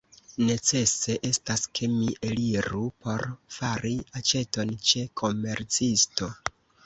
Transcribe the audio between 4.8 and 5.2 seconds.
ĉe